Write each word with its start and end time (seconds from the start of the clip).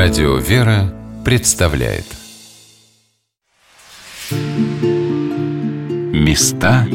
Радио 0.00 0.36
«Вера» 0.36 0.94
представляет 1.24 2.04
Места 6.12 6.86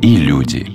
и 0.00 0.16
люди 0.16 0.68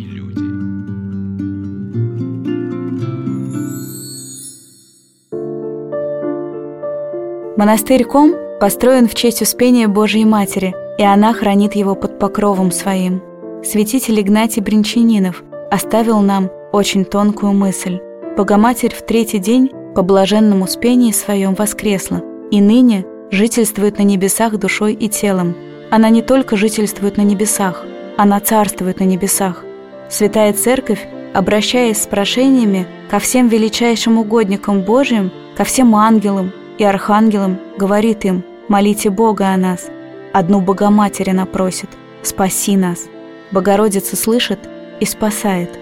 Монастырь 7.56 8.04
Ком 8.04 8.36
построен 8.60 9.08
в 9.08 9.16
честь 9.16 9.42
Успения 9.42 9.88
Божией 9.88 10.26
Матери, 10.26 10.76
и 10.98 11.04
она 11.04 11.34
хранит 11.34 11.76
его 11.76 11.96
под 11.96 12.20
покровом 12.20 12.72
своим. 12.72 13.24
Святитель 13.64 14.20
Игнатий 14.20 14.62
Бринчанинов 14.62 15.44
оставил 15.72 16.20
нам 16.20 16.52
очень 16.74 17.06
тонкую 17.06 17.54
мысль. 17.54 18.02
Богоматерь 18.36 18.94
в 18.94 19.06
третий 19.06 19.40
день 19.40 19.72
по 19.96 20.04
блаженному 20.04 20.68
спении 20.68 21.12
своем 21.12 21.54
воскресла, 21.54 22.22
и 22.50 22.62
ныне 22.62 23.06
жительствует 23.30 23.98
на 23.98 24.04
небесах 24.04 24.58
душой 24.58 24.94
и 24.94 25.10
телом. 25.10 25.56
Она 25.90 26.10
не 26.10 26.22
только 26.22 26.56
жительствует 26.56 27.18
на 27.18 27.22
небесах, 27.22 27.86
она 28.18 28.40
царствует 28.40 29.00
на 29.00 29.06
небесах. 29.06 29.64
Святая 30.10 30.54
Церковь, 30.54 31.08
обращаясь 31.34 32.02
с 32.02 32.08
прошениями 32.08 32.88
ко 33.10 33.20
всем 33.20 33.48
величайшим 33.48 34.18
угодникам 34.18 34.82
Божьим, 34.82 35.32
ко 35.56 35.64
всем 35.64 35.96
ангелам 35.96 36.52
и 36.78 36.84
архангелам, 36.84 37.58
говорит 37.78 38.26
им, 38.26 38.44
молите 38.68 39.10
Бога 39.10 39.50
о 39.50 39.58
нас. 39.58 39.90
Одну 40.34 40.62
Богоматерь 40.62 41.32
она 41.32 41.46
просит, 41.46 41.90
спаси 42.24 42.78
нас. 42.78 43.08
Богородица 43.52 44.16
слышит 44.16 44.60
и 45.00 45.06
спасает. 45.06 45.78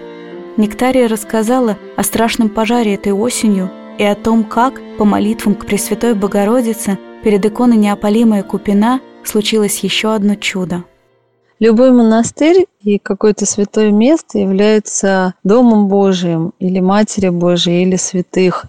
Нектария 0.56 1.06
рассказала 1.06 1.78
о 1.96 2.02
страшном 2.02 2.48
пожаре 2.48 2.94
этой 2.94 3.12
осенью 3.12 3.70
и 4.00 4.02
о 4.02 4.14
том, 4.14 4.44
как, 4.44 4.80
по 4.96 5.04
молитвам 5.04 5.54
к 5.54 5.66
Пресвятой 5.66 6.14
Богородице, 6.14 6.98
перед 7.22 7.44
иконой 7.44 7.76
неопалимая 7.76 8.42
Купина 8.42 9.00
случилось 9.24 9.80
еще 9.80 10.14
одно 10.14 10.36
чудо. 10.36 10.84
Любой 11.58 11.90
монастырь 11.90 12.64
и 12.80 12.98
какое-то 12.98 13.44
святое 13.44 13.90
место 13.90 14.38
является 14.38 15.34
домом 15.44 15.88
Божиим 15.88 16.54
или 16.58 16.80
Матери 16.80 17.28
Божией 17.28 17.82
или 17.82 17.96
святых. 17.96 18.64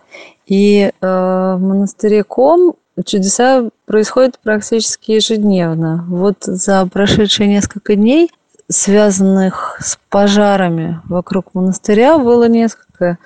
И 0.48 0.92
э, 0.92 0.92
в 1.02 1.60
монастыре 1.62 2.26
Ком 2.26 2.76
чудеса 3.06 3.70
происходят 3.86 4.38
практически 4.44 5.12
ежедневно. 5.12 6.04
Вот 6.10 6.44
за 6.44 6.86
прошедшие 6.88 7.48
несколько 7.48 7.96
дней, 7.96 8.32
связанных 8.68 9.78
с 9.80 9.98
пожарами 10.10 11.00
вокруг 11.08 11.54
монастыря, 11.54 12.18
было 12.18 12.50
несколько 12.50 13.18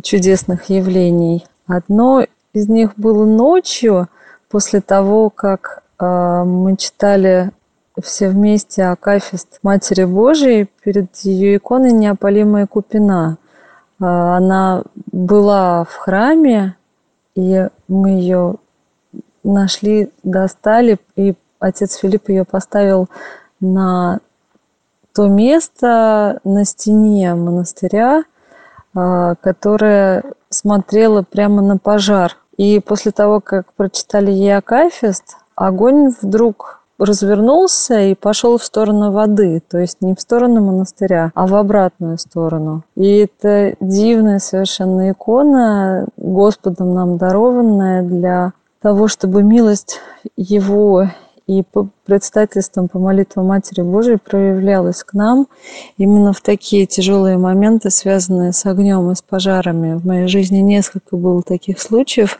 чудесных 0.00 0.70
явлений. 0.70 1.46
Одно 1.66 2.24
из 2.52 2.68
них 2.68 2.92
было 2.96 3.24
ночью, 3.24 4.08
после 4.52 4.80
того, 4.82 5.30
как 5.30 5.82
э, 5.98 6.44
мы 6.44 6.76
читали 6.76 7.50
все 8.00 8.28
вместе 8.28 8.84
Акафист 8.84 9.58
Матери 9.62 10.04
Божией 10.04 10.68
перед 10.84 11.14
ее 11.16 11.56
иконой 11.56 11.92
неопалимая 11.92 12.66
Купина. 12.66 13.38
Э, 13.98 14.04
она 14.04 14.84
была 15.10 15.84
в 15.84 15.94
храме, 15.96 16.76
и 17.34 17.66
мы 17.88 18.10
ее 18.10 18.56
нашли, 19.42 20.10
достали, 20.22 20.98
и 21.16 21.34
отец 21.58 21.96
Филипп 21.96 22.28
ее 22.28 22.44
поставил 22.44 23.08
на 23.60 24.20
то 25.14 25.28
место 25.28 26.40
на 26.44 26.64
стене 26.64 27.34
монастыря, 27.34 28.24
которая 28.94 30.24
смотрела 30.50 31.22
прямо 31.22 31.62
на 31.62 31.78
пожар. 31.78 32.36
И 32.56 32.80
после 32.80 33.12
того, 33.12 33.40
как 33.40 33.72
прочитали 33.74 34.30
ей 34.30 34.56
Акафист, 34.56 35.36
огонь 35.56 36.14
вдруг 36.20 36.82
развернулся 36.98 38.00
и 38.00 38.14
пошел 38.14 38.58
в 38.58 38.64
сторону 38.64 39.12
воды, 39.12 39.62
то 39.68 39.78
есть 39.78 39.98
не 40.00 40.14
в 40.14 40.20
сторону 40.20 40.60
монастыря, 40.60 41.32
а 41.34 41.46
в 41.46 41.54
обратную 41.54 42.18
сторону. 42.18 42.84
И 42.94 43.18
это 43.18 43.74
дивная 43.80 44.38
совершенно 44.38 45.10
икона, 45.10 46.06
Господом 46.16 46.94
нам 46.94 47.16
дарованная 47.16 48.02
для 48.02 48.52
того, 48.80 49.08
чтобы 49.08 49.42
милость 49.42 50.00
Его 50.36 51.08
и 51.46 51.62
по 51.62 51.88
предстательствам 52.04 52.88
по 52.88 52.98
молитвам 52.98 53.46
Матери 53.46 53.82
Божией 53.82 54.16
проявлялось 54.16 55.02
к 55.02 55.12
нам 55.14 55.46
именно 55.96 56.32
в 56.32 56.40
такие 56.40 56.86
тяжелые 56.86 57.38
моменты, 57.38 57.90
связанные 57.90 58.52
с 58.52 58.64
огнем 58.66 59.10
и 59.10 59.14
с 59.14 59.22
пожарами. 59.22 59.94
В 59.94 60.06
моей 60.06 60.28
жизни 60.28 60.58
несколько 60.58 61.16
было 61.16 61.42
таких 61.42 61.80
случаев. 61.80 62.38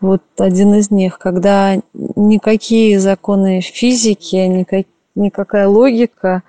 Вот 0.00 0.22
один 0.38 0.74
из 0.74 0.90
них, 0.90 1.18
когда 1.18 1.76
никакие 1.92 3.00
законы 3.00 3.60
физики, 3.60 4.36
никак, 4.36 4.86
никакая 5.14 5.68
логика 5.68 6.42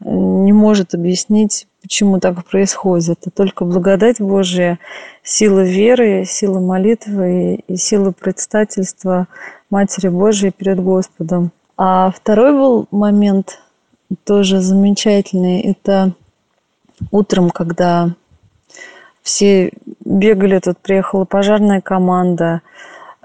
не 0.00 0.52
может 0.52 0.94
объяснить, 0.94 1.66
почему 1.82 2.18
так 2.18 2.44
происходит. 2.44 3.18
Это 3.20 3.30
только 3.30 3.64
благодать 3.64 4.20
Божия, 4.20 4.78
сила 5.22 5.60
веры, 5.60 6.24
сила 6.26 6.60
молитвы 6.60 7.62
и 7.66 7.76
сила 7.76 8.10
предстательства 8.10 9.28
Матери 9.74 10.06
Божией 10.06 10.52
перед 10.52 10.78
Господом. 10.78 11.50
А 11.76 12.12
второй 12.12 12.52
был 12.52 12.86
момент 12.92 13.58
тоже 14.22 14.60
замечательный. 14.60 15.62
Это 15.62 16.12
утром, 17.10 17.50
когда 17.50 18.10
все 19.24 19.72
бегали, 20.04 20.60
тут 20.60 20.78
приехала 20.78 21.24
пожарная 21.24 21.80
команда, 21.80 22.60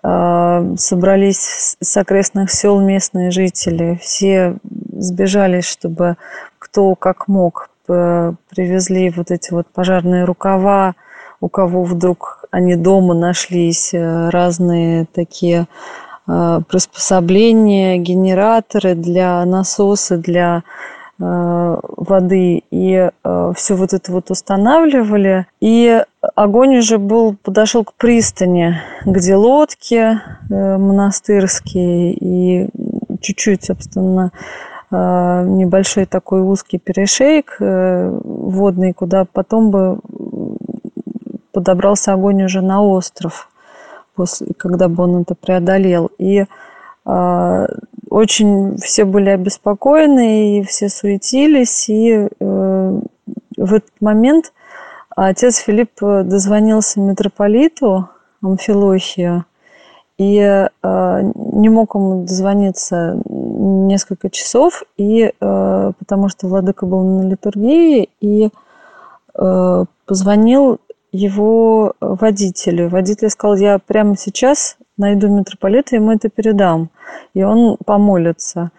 а, 0.02 0.66
собрались 0.76 1.78
с 1.80 1.98
окрестных 1.98 2.50
сел 2.52 2.82
местные 2.82 3.30
жители, 3.30 4.00
все 4.02 4.56
сбежались, 4.98 5.66
чтобы 5.66 6.18
кто 6.58 6.96
как 6.96 7.28
мог 7.28 7.70
привезли 7.86 9.12
вот 9.12 9.30
эти 9.30 9.54
вот 9.54 9.68
пожарные 9.68 10.24
рукава, 10.24 10.96
у 11.42 11.48
кого 11.48 11.84
вдруг 11.84 12.46
они 12.50 12.76
дома 12.76 13.14
нашлись, 13.14 13.94
э, 13.94 14.30
разные 14.30 15.06
такие 15.06 15.68
приспособления, 16.68 17.98
генераторы 17.98 18.94
для 18.94 19.44
насоса, 19.46 20.18
для 20.18 20.64
э, 21.20 21.80
воды. 21.98 22.62
И 22.70 23.10
э, 23.24 23.54
все 23.56 23.76
вот 23.76 23.94
это 23.94 24.12
вот 24.12 24.30
устанавливали. 24.30 25.48
И 25.60 26.04
огонь 26.36 26.78
уже 26.78 27.00
был, 27.00 27.36
подошел 27.42 27.84
к 27.84 27.94
пристани, 27.94 28.80
где 29.06 29.36
лодки 29.36 30.20
монастырские 30.50 32.14
и 32.14 32.70
чуть-чуть, 33.22 33.66
собственно, 33.66 34.32
небольшой 34.92 36.06
такой 36.06 36.42
узкий 36.42 36.80
перешейк 36.80 37.58
водный, 37.60 38.94
куда 38.94 39.26
потом 39.26 39.70
бы 39.70 40.00
подобрался 41.52 42.14
огонь 42.14 42.44
уже 42.44 42.62
на 42.62 42.82
остров 42.82 43.49
после, 44.20 44.48
когда 44.58 44.90
бы 44.90 45.06
он 45.06 45.22
это 45.22 45.34
преодолел. 45.34 46.12
И 46.18 46.44
э, 47.06 47.68
очень 48.10 48.76
все 48.76 49.06
были 49.06 49.30
обеспокоены, 49.30 50.60
и 50.60 50.64
все 50.64 50.90
суетились. 50.90 51.88
И 51.88 52.28
э, 52.28 53.00
в 53.56 53.74
этот 53.74 54.02
момент 54.02 54.52
отец 55.16 55.60
Филипп 55.60 55.92
дозвонился 56.02 57.00
митрополиту 57.00 58.10
Амфилохию, 58.44 59.46
и 60.18 60.38
э, 60.38 61.22
не 61.54 61.70
мог 61.70 61.96
ему 61.96 62.26
дозвониться 62.26 63.22
несколько 63.26 64.30
часов, 64.30 64.84
и, 64.98 65.32
э, 65.32 65.92
потому 65.98 66.28
что 66.28 66.48
владыка 66.48 66.86
был 66.86 67.04
на 67.04 67.30
литургии, 67.30 68.10
и 68.20 68.50
э, 69.36 69.86
позвонил 70.06 70.82
его 71.12 71.94
э, 72.00 72.16
водителю. 72.20 72.90
Водитель 72.90 73.30
сказал, 73.30 73.56
я 73.56 73.80
прямо 73.80 74.16
сейчас 74.18 74.78
найду 74.98 75.28
митрополита, 75.28 75.96
ему 75.96 76.12
это 76.12 76.30
передам. 76.30 76.90
И 77.34 77.44
он 77.44 77.78
помолится. 77.86 78.72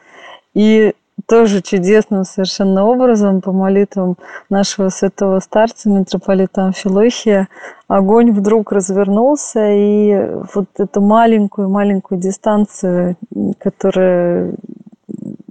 И 0.55 0.95
тоже 1.27 1.61
чудесным 1.61 2.25
совершенно 2.25 2.85
образом 2.85 3.41
по 3.41 3.53
молитвам 3.53 4.17
нашего 4.49 4.89
святого 4.89 5.41
старца, 5.41 5.89
митрополита 5.89 6.67
Амфилохия, 6.67 7.49
огонь 7.89 8.33
вдруг 8.33 8.73
развернулся, 8.73 9.71
и 9.71 10.29
вот 10.55 10.67
эту 10.79 11.01
маленькую-маленькую 11.01 12.21
дистанцию, 12.21 13.17
которая 13.59 14.55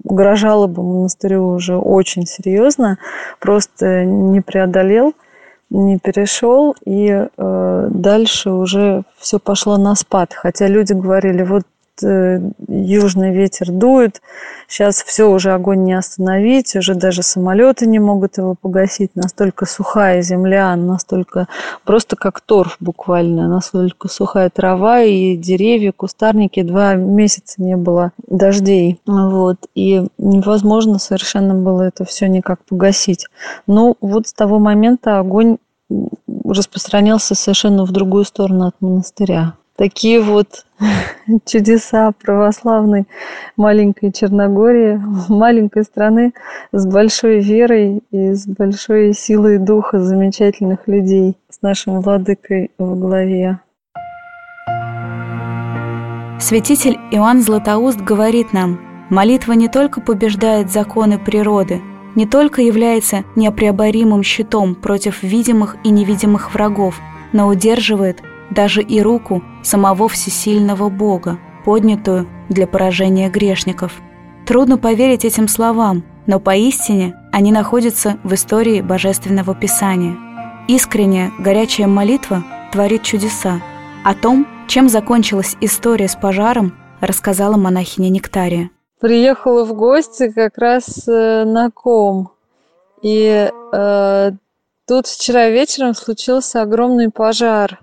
угрожала 0.04 0.66
бы 0.68 0.82
монастырю 0.82 1.48
уже 1.48 1.78
очень 1.78 2.26
серьезно, 2.26 2.98
просто 3.40 4.06
не 4.06 4.42
преодолел– 4.42 5.14
не 5.70 6.00
перешел, 6.00 6.76
и 6.86 7.08
э, 7.10 7.88
дальше 7.92 8.52
уже 8.52 9.04
все 9.18 9.40
пошло 9.40 9.78
на 9.78 9.96
спад. 9.96 10.34
Хотя 10.34 10.68
люди 10.68 10.94
говорили, 10.94 11.44
вот 11.44 11.64
южный 12.02 13.34
ветер 13.34 13.72
дует. 13.72 14.22
Сейчас 14.68 15.04
все 15.04 15.30
уже 15.30 15.52
огонь 15.52 15.84
не 15.84 15.94
остановить, 15.94 16.76
уже 16.76 16.96
даже 16.96 17.24
самолеты 17.24 17.88
не 17.88 18.00
могут 18.00 18.38
его 18.38 18.56
погасить. 18.56 19.16
Настолько 19.16 19.66
сухая 19.66 20.22
земля, 20.22 20.76
настолько 20.76 21.48
просто 21.84 22.16
как 22.16 22.42
торф 22.42 22.78
буквально, 22.80 23.48
настолько 23.48 24.08
сухая 24.08 24.50
трава 24.50 25.02
и 25.02 25.36
деревья, 25.36 25.92
кустарники. 25.92 26.62
Два 26.62 26.96
месяца 26.96 27.62
не 27.62 27.76
было 27.76 28.12
дождей. 28.28 29.00
Вот. 29.06 29.58
И 29.76 30.06
невозможно 30.18 31.00
совершенно 31.00 31.56
было 31.56 31.84
это 31.84 32.06
все 32.06 32.28
никак 32.28 32.64
погасить. 32.66 33.28
Ну, 33.68 33.96
вот 34.02 34.28
с 34.28 34.34
того 34.34 34.60
момента 34.60 35.20
огонь 35.20 35.58
распространялся 36.46 37.36
совершенно 37.36 37.86
в 37.86 37.92
другую 37.92 38.26
сторону 38.26 38.68
от 38.68 38.76
монастыря. 38.80 39.54
Такие 39.76 40.22
вот 40.22 40.66
чудеса 41.46 42.12
православной 42.12 43.06
маленькой 43.58 44.12
Черногории, 44.12 45.02
маленькой 45.30 45.84
страны 45.84 46.34
с 46.72 46.86
большой 46.86 47.40
верой 47.40 48.02
и 48.12 48.34
с 48.34 48.48
большой 48.48 49.14
силой 49.14 49.58
духа 49.58 50.00
замечательных 50.00 50.88
людей, 50.88 51.38
с 51.50 51.62
нашим 51.62 52.02
владыкой 52.02 52.72
во 52.78 52.96
главе. 52.96 53.60
Святитель 56.40 56.98
Иоанн 57.12 57.42
Златоуст 57.42 58.00
говорит 58.00 58.54
нам, 58.54 58.80
молитва 59.10 59.54
не 59.54 59.68
только 59.68 60.00
побеждает 60.00 60.72
законы 60.72 61.20
природы, 61.20 61.82
не 62.16 62.26
только 62.26 62.62
является 62.62 63.24
неопреоборимым 63.36 64.24
щитом 64.24 64.76
против 64.76 65.22
видимых 65.22 65.76
и 65.84 65.90
невидимых 65.90 66.54
врагов, 66.54 67.00
но 67.34 67.48
удерживает 67.48 68.24
даже 68.52 68.82
и 68.82 69.02
руку 69.02 69.44
самого 69.64 70.08
всесильного 70.08 70.90
Бога, 70.90 71.40
поднятую 71.66 72.28
для 72.50 72.68
поражения 72.68 73.30
грешников. 73.30 74.02
Трудно 74.46 74.78
поверить 74.78 75.26
этим 75.26 75.48
словам, 75.48 76.04
но 76.26 76.40
поистине 76.40 77.16
они 77.32 77.52
находятся 77.52 78.18
в 78.24 78.34
истории 78.34 78.82
Божественного 78.82 79.54
Писания. 79.54 80.18
Искренняя, 80.68 81.32
горячая 81.40 81.88
молитва 81.88 82.44
творит 82.72 83.04
чудеса. 83.04 83.62
О 84.04 84.14
том, 84.14 84.48
чем 84.68 84.90
закончилась 84.90 85.58
история 85.62 86.08
с 86.08 86.16
пожаром, 86.16 86.74
рассказала 87.02 87.58
монахиня 87.58 88.10
Нектария. 88.10 88.70
Приехала 89.00 89.64
в 89.64 89.74
гости 89.74 90.32
как 90.32 90.58
раз 90.58 91.08
э, 91.08 91.44
на 91.46 91.72
ком. 91.72 92.32
И 93.02 93.50
э, 93.72 94.32
тут 94.88 95.08
вчера 95.08 95.50
вечером 95.50 95.94
случился 95.94 96.62
огромный 96.62 97.10
пожар 97.10 97.80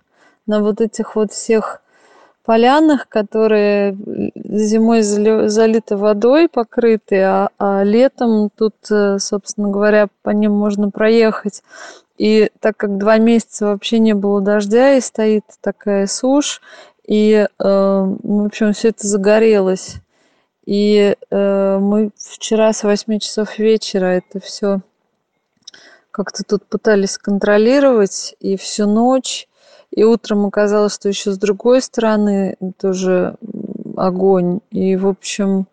на 0.46 0.62
вот 0.62 0.81
этих 0.81 1.16
вот 1.16 1.32
всех 1.32 1.82
полянах, 2.44 3.08
которые 3.08 3.96
зимой 4.37 5.02
залиты 5.02 5.96
водой, 5.96 6.48
покрыты, 6.48 7.20
а, 7.22 7.48
а 7.58 7.82
летом 7.82 8.50
тут, 8.56 8.76
э, 8.90 9.19
собственно 9.19 9.69
говоря, 9.69 10.08
по 10.22 10.31
ним 10.31 10.52
можно 10.52 10.90
проехать. 10.90 11.62
И 12.19 12.50
так 12.60 12.76
как 12.76 12.98
два 12.98 13.19
месяца 13.19 13.66
вообще 13.66 13.98
не 13.98 14.14
было 14.14 14.40
дождя 14.40 14.94
и 14.94 15.00
стоит 15.00 15.44
такая 15.60 16.06
сушь, 16.06 16.62
и, 17.06 17.32
э, 17.32 17.46
в 17.58 18.46
общем, 18.46 18.72
все 18.72 18.88
это 18.88 19.06
загорелось. 19.06 19.96
И 20.66 21.16
э, 21.31 21.78
мы 21.81 22.10
вчера 22.16 22.72
с 22.72 22.82
8 22.84 23.19
часов 23.19 23.58
вечера 23.58 24.06
это 24.06 24.40
все 24.40 24.81
как-то 26.10 26.44
тут 26.44 26.64
пытались 26.64 27.19
контролировать, 27.19 28.34
и 28.40 28.56
всю 28.56 28.87
ночь 28.87 29.49
и 29.91 30.05
утром 30.05 30.47
оказалось, 30.47 30.94
что 30.94 31.09
еще 31.09 31.33
с 31.33 31.38
другой 31.38 31.81
стороны 31.83 32.56
тоже 32.81 33.37
огонь. 33.97 34.61
И, 34.71 34.97
в 34.97 35.06
общем, 35.06 35.67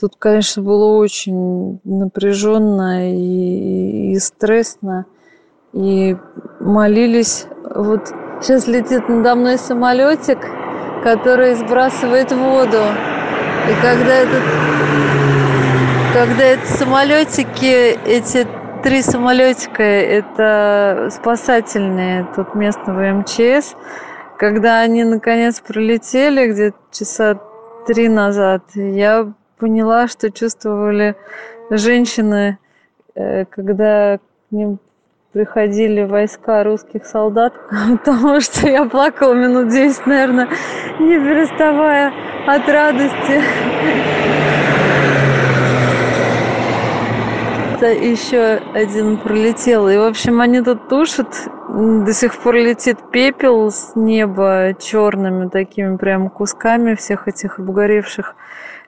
тут, 0.00 0.16
конечно, 0.18 0.62
было 0.62 0.96
очень 0.96 1.80
напряженно 1.84 3.12
и, 3.12 4.12
и 4.12 4.18
стresсно. 4.18 5.06
И 5.72 6.16
молились. 6.60 7.46
Вот 7.74 8.08
сейчас 8.40 8.66
летит 8.66 9.08
надо 9.08 9.34
мной 9.34 9.58
самолетик, 9.58 10.38
который 11.02 11.54
сбрасывает 11.54 12.32
воду. 12.32 12.82
И 13.68 13.82
когда 13.82 14.14
этот 14.14 14.42
когда 16.16 16.44
эти 16.44 16.66
самолетики, 16.66 17.98
эти 18.06 18.46
три 18.86 19.02
самолетика, 19.02 19.82
это 19.82 21.08
спасательные 21.10 22.24
тут 22.36 22.54
местного 22.54 23.14
МЧС. 23.14 23.74
Когда 24.38 24.78
они 24.78 25.02
наконец 25.02 25.58
пролетели, 25.58 26.52
где-то 26.52 26.76
часа 26.92 27.40
три 27.88 28.08
назад, 28.08 28.62
я 28.74 29.32
поняла, 29.58 30.06
что 30.06 30.30
чувствовали 30.30 31.16
женщины, 31.68 32.58
э, 33.16 33.46
когда 33.46 34.18
к 34.18 34.52
ним 34.52 34.78
приходили 35.32 36.04
войска 36.04 36.62
русских 36.62 37.06
солдат, 37.06 37.54
потому 38.04 38.40
что 38.40 38.68
я 38.68 38.84
плакала 38.84 39.34
минут 39.34 39.68
10, 39.68 40.06
наверное, 40.06 40.48
не 41.00 41.18
переставая 41.18 42.12
от 42.46 42.68
радости. 42.68 43.42
Это 47.76 47.92
еще 47.92 48.60
один 48.74 49.18
пролетел. 49.18 49.88
И, 49.88 49.96
в 49.96 50.02
общем, 50.02 50.40
они 50.40 50.62
тут 50.62 50.88
тушат. 50.88 51.28
До 51.68 52.12
сих 52.12 52.34
пор 52.36 52.54
летит 52.54 52.98
пепел 53.10 53.70
с 53.70 53.92
неба 53.94 54.74
черными 54.80 55.48
такими 55.48 55.96
прям 55.96 56.30
кусками 56.30 56.94
всех 56.94 57.28
этих 57.28 57.58
обгоревших 57.58 58.34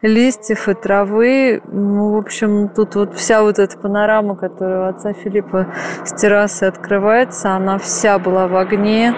листьев 0.01 0.69
и 0.69 0.75
травы. 0.75 1.61
Ну, 1.67 2.13
в 2.13 2.17
общем, 2.17 2.69
тут 2.69 2.95
вот 2.95 3.15
вся 3.15 3.43
вот 3.43 3.59
эта 3.59 3.77
панорама, 3.77 4.37
которая 4.37 4.87
у 4.87 4.89
отца 4.89 5.13
Филиппа 5.13 5.67
с 6.05 6.13
террасы 6.13 6.65
открывается, 6.65 7.51
она 7.51 7.79
вся 7.79 8.19
была 8.19 8.47
в 8.47 8.57
огне. 8.57 9.15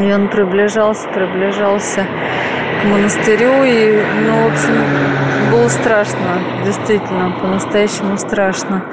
И 0.00 0.12
он 0.12 0.28
приближался, 0.28 1.08
приближался 1.08 2.04
к 2.82 2.84
монастырю. 2.84 3.62
И, 3.64 4.02
ну, 4.26 4.43
было 5.64 5.70
страшно, 5.70 6.42
действительно, 6.62 7.34
по-настоящему 7.40 8.18
страшно. 8.18 8.84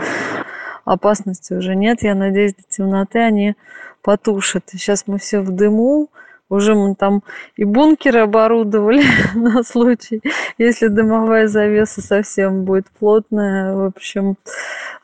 Опасности 0.85 1.51
уже 1.51 1.75
нет. 1.75 2.01
Я 2.01 2.15
надеюсь, 2.15 2.53
до 2.56 2.63
темноты 2.63 3.19
они 3.19 3.56
потушат. 4.01 4.63
Сейчас 4.71 5.03
мы 5.06 5.18
все 5.18 5.41
в 5.41 5.51
дыму. 5.51 6.07
Уже 6.47 6.73
мы 6.73 6.95
там 6.95 7.23
и 7.57 7.65
бункеры 7.65 8.21
оборудовали 8.21 9.03
на 9.35 9.63
случай, 9.63 10.21
если 10.57 10.88
дымовая 10.88 11.47
завеса 11.47 12.01
совсем 12.01 12.63
будет 12.63 12.89
плотная. 12.91 13.75
В 13.75 13.88
общем, 13.88 14.38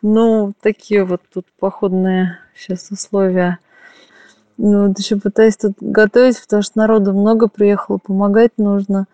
ну, 0.01 0.53
такие 0.61 1.03
вот 1.03 1.21
тут 1.33 1.47
походные 1.59 2.39
сейчас 2.55 2.91
условия. 2.91 3.59
Ну, 4.55 4.87
вот 4.87 4.97
еще 4.99 5.17
пытаюсь 5.17 5.57
тут 5.57 5.73
готовить, 5.81 6.41
потому 6.41 6.61
что 6.61 6.77
народу 6.77 7.11
много 7.11 7.49
приехало, 7.49 7.97
помогать 7.97 8.51
нужно. 8.57 9.05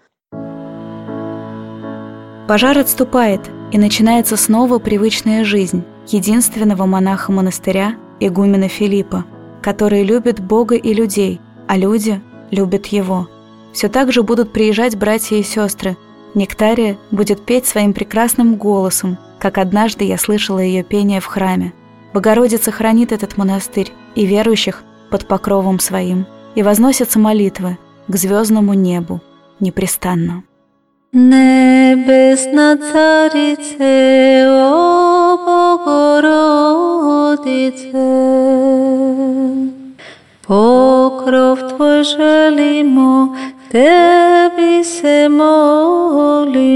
Пожар 2.47 2.77
отступает, 2.77 3.49
и 3.71 3.77
начинается 3.77 4.37
снова 4.37 4.77
привычная 4.77 5.43
жизнь 5.43 5.83
единственного 6.07 6.85
монаха 6.85 7.31
монастыря, 7.31 7.95
игумена 8.19 8.67
Филиппа, 8.67 9.25
который 9.61 10.03
любит 10.03 10.39
Бога 10.39 10.75
и 10.75 10.93
людей, 10.93 11.39
а 11.67 11.77
люди 11.77 12.21
любят 12.51 12.87
его. 12.87 13.29
Все 13.71 13.87
так 13.87 14.11
же 14.11 14.21
будут 14.21 14.51
приезжать 14.51 14.97
братья 14.97 15.37
и 15.37 15.43
сестры. 15.43 15.97
Нектария 16.35 16.97
будет 17.11 17.45
петь 17.45 17.65
своим 17.65 17.93
прекрасным 17.93 18.55
голосом, 18.55 19.17
как 19.39 19.57
однажды 19.57 20.03
я 20.03 20.17
слышала 20.17 20.59
ее 20.59 20.83
пение 20.83 21.21
в 21.21 21.25
храме. 21.25 21.73
Богородица 22.13 22.71
хранит 22.71 23.11
этот 23.11 23.37
монастырь 23.37 23.91
и 24.15 24.25
верующих 24.25 24.83
под 25.09 25.27
покровом 25.27 25.79
своим, 25.79 26.25
и 26.55 26.61
возносятся 26.61 27.19
молитвы 27.19 27.77
к 28.07 28.15
звездному 28.15 28.73
небу 28.73 29.21
непрестанно. 29.59 30.43
Небесна 31.15 32.75
Царице, 32.75 34.47
о 34.49 35.37
Богородице, 35.45 36.89
покров 40.41 41.59
твој 41.69 42.01
желимо, 42.01 43.37
Теби 43.69 44.81
се 44.83 45.29
молимо. 45.29 46.73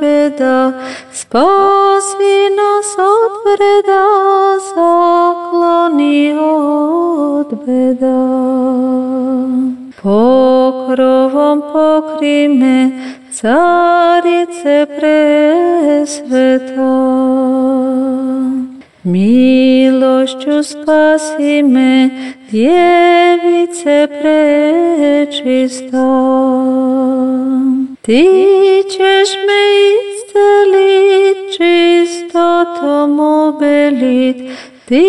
beda. 0.00 0.72
Spasi 1.12 2.36
nas 2.56 2.96
od 2.98 3.32
vreda, 3.44 4.04
zakloni 4.74 6.20
od 6.40 7.50
beda. 7.66 8.22
Pokrovom 10.02 11.62
pokrime, 11.72 12.90
carice 13.32 14.86
presveta. 14.98 16.46
Miloš 19.04 20.34
милостью 20.34 20.62
спаси 20.62 21.62
ме, 21.62 22.10
Девице 22.50 24.08
пречиста. 24.20 26.06
Ти 28.01 28.21
ќеш 28.91 29.31
ме 29.47 29.63
исцели, 29.87 30.93
чистото 31.53 32.93
му 33.07 33.33
белит, 33.59 34.39
Ти 34.89 35.03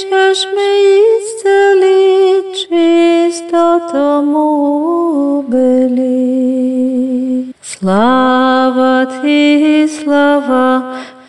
ќеш 0.00 0.40
ме 0.54 0.68
исцели, 0.92 2.00
чистото 2.56 4.06
му 4.30 4.48
белит. 5.42 7.52
Слава 7.62 8.94
ти, 9.20 9.42
слава, 10.00 10.66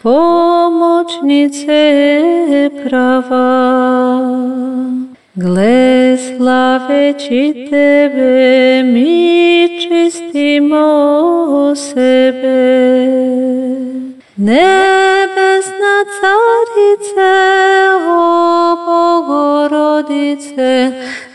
помощнице 0.04 1.82
права. 2.84 3.50
Gle 5.36 6.18
slaveći 6.18 7.68
Tebe, 7.70 8.84
mi 8.84 9.68
čistimo 9.82 10.86
sebe. 11.76 13.08
Nebesna 14.38 15.96
carice, 16.20 17.34
o 18.08 18.76
Bogorodice, 18.86 20.72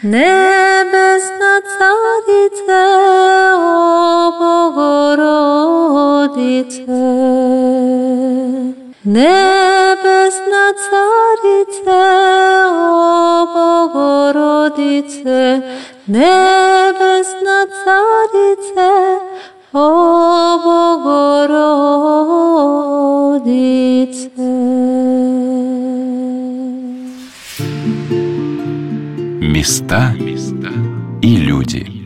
nebesna 0.03 0.58
nebesna 16.09 17.67
carice, 17.85 18.93
o 19.73 20.59
Bogorodice. 20.65 21.69
Места 29.41 30.15
и 31.21 31.37
люди. 31.37 31.98